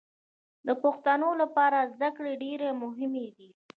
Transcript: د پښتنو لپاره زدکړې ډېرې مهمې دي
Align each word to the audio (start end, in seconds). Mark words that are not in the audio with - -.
د 0.67 0.69
پښتنو 0.83 1.29
لپاره 1.41 1.87
زدکړې 1.99 2.33
ډېرې 2.43 2.69
مهمې 2.81 3.27
دي 3.37 3.49